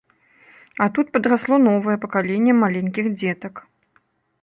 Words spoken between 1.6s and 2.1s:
новае